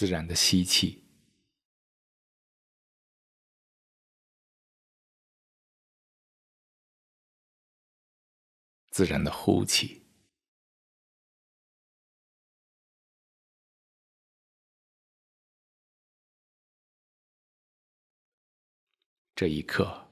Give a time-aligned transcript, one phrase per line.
[0.00, 1.04] 自然的吸气，
[8.90, 10.02] 自然的呼气。
[19.34, 20.10] 这一刻，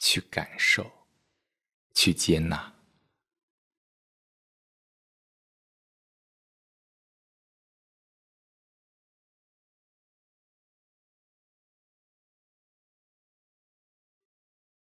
[0.00, 0.90] 去感受，
[1.94, 2.73] 去接纳。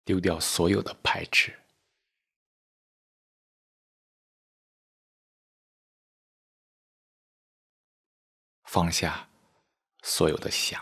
[0.08, 1.54] 丢掉所有的排斥，
[8.64, 9.28] 放下
[10.02, 10.82] 所有的想，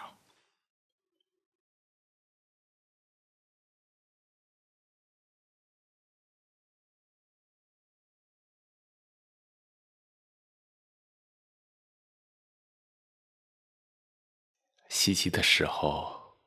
[14.88, 16.38] 吸气的时候，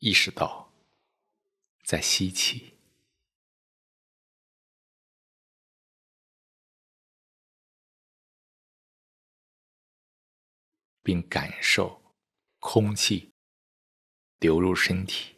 [0.00, 0.69] 意识到。
[1.90, 2.78] 在吸气，
[11.02, 12.14] 并感受
[12.60, 13.34] 空气
[14.38, 15.34] 流入身体，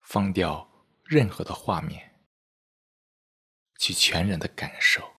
[0.00, 0.68] 放掉
[1.04, 2.26] 任何的画面，
[3.78, 5.17] 去全然的感受。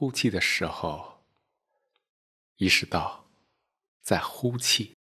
[0.00, 1.24] 呼气的时候，
[2.54, 3.28] 意识到
[4.00, 4.96] 在呼气，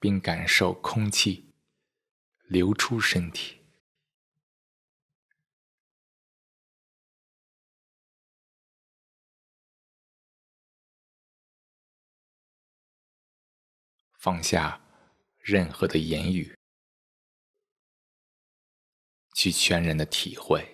[0.00, 1.54] 并感受空气
[2.48, 3.60] 流出身体，
[14.18, 14.80] 放下
[15.38, 16.58] 任何的言语。
[19.42, 20.64] 去全然的体会，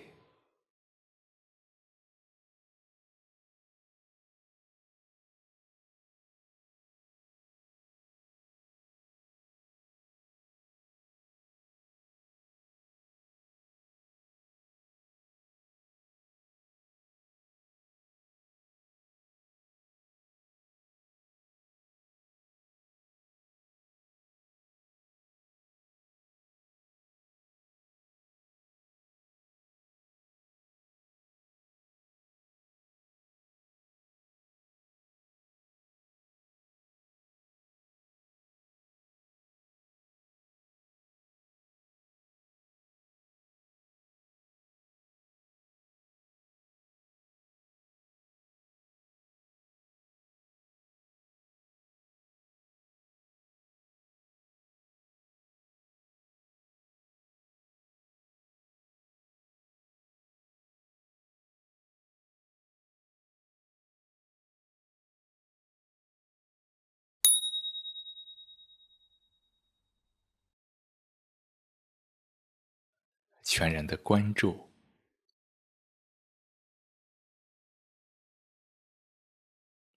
[73.51, 74.71] 全然的关注，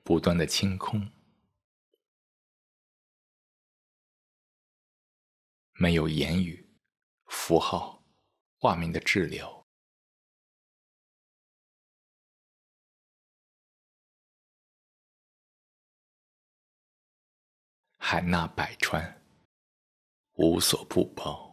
[0.02, 1.12] 不断的清空，
[5.74, 6.66] 没有言语、
[7.26, 8.02] 符号、
[8.56, 9.66] 画面的滞留，
[17.98, 19.22] 海纳百川，
[20.36, 21.51] 无所不包。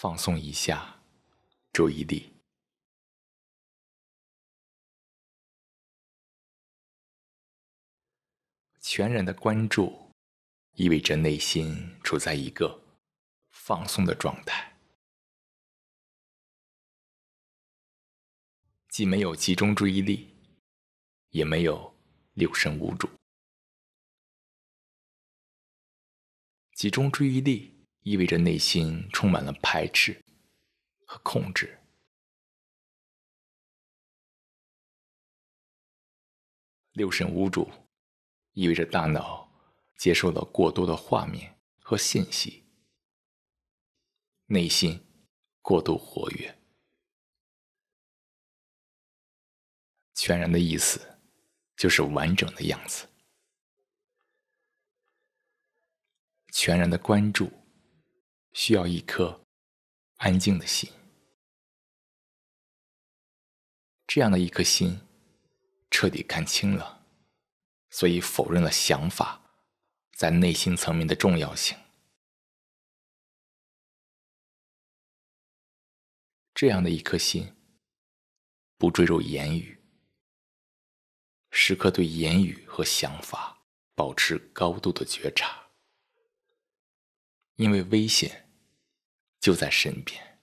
[0.00, 1.02] 放松一下
[1.72, 2.32] 注意力。
[8.80, 10.12] 全然的关注，
[10.74, 12.80] 意味着内心处在一个
[13.50, 14.78] 放松的状态，
[18.88, 20.32] 既没有集中注意力，
[21.30, 21.92] 也没有
[22.34, 23.10] 六神无主。
[26.74, 27.77] 集中注意力
[28.08, 30.24] 意味着内心充满了排斥
[31.04, 31.78] 和控制，
[36.92, 37.70] 六神无主。
[38.52, 39.46] 意味着大脑
[39.98, 42.64] 接受了过多的画面和信息，
[44.46, 44.98] 内心
[45.60, 46.58] 过度活跃。
[50.14, 51.20] 全然的意思
[51.76, 53.06] 就是完整的样子。
[56.50, 57.52] 全然的关注
[58.58, 59.46] 需要一颗
[60.16, 60.90] 安静的心，
[64.04, 65.00] 这样的一颗心
[65.92, 67.06] 彻底看清了。
[67.88, 69.40] 所以否认了想法
[70.16, 71.78] 在内心层面的重要性。
[76.52, 77.54] 这样的一颗心，
[78.76, 79.80] 不坠入言语，
[81.52, 83.62] 时刻对言语和想法
[83.94, 85.68] 保持高度的觉察，
[87.54, 88.46] 因为危险
[89.40, 90.40] 就在身边，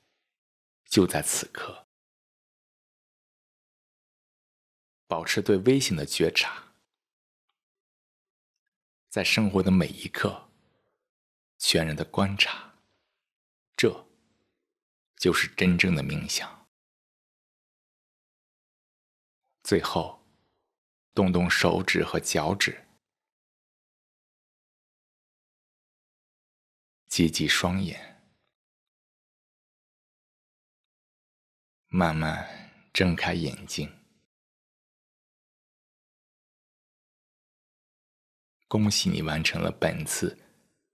[0.85, 1.87] 就在此刻，
[5.07, 6.73] 保持对危险的觉察。
[9.09, 10.49] 在生活的每一刻，
[11.57, 12.73] 全然的观察，
[13.77, 14.07] 这
[15.15, 16.67] 就是真正的冥想。
[19.63, 20.21] 最后，
[21.13, 22.85] 动动手指和脚趾，
[27.07, 28.14] 挤挤双眼，
[31.97, 32.45] 慢慢
[32.91, 33.89] 睁开眼睛。
[38.67, 40.37] 恭喜你完成了本次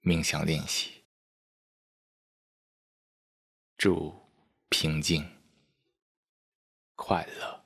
[0.04, 1.04] 冥想练习。
[3.80, 4.14] 祝
[4.70, 5.28] 平静、
[6.94, 7.61] 快乐。